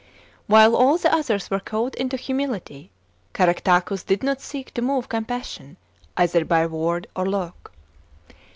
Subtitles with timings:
[0.47, 2.89] While all the others were cowed into humility,
[3.33, 5.77] Caractacus did not seek to move compassion
[6.17, 7.71] either by word or look.